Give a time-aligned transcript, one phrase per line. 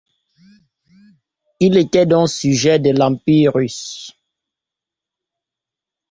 [1.59, 4.17] Il était donc sujet de l'Empire russe.